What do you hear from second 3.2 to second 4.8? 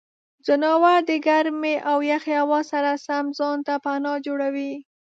ځان ته پناه جوړوي.